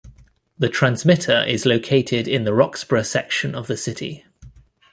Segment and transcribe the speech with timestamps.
[0.57, 4.25] The transmitter is located in the Roxborough section of the city.